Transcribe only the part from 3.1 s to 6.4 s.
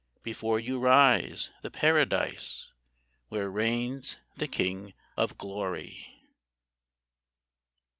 Where reigns the King of Glory